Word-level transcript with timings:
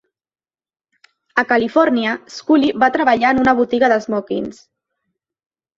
A 1.41 1.43
Califòrnia, 1.51 2.15
Scully 2.37 2.73
va 2.85 2.91
treballar 2.99 3.37
en 3.37 3.45
una 3.45 3.57
botiga 3.61 3.95
d'esmòquings. 3.95 4.69